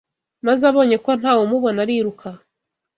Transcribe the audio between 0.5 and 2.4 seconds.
abonye ko nta wumubona ariruka